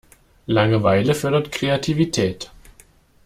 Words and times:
Langeweile 0.47 1.13
fördert 1.13 1.51
Kreativität. 1.51 2.49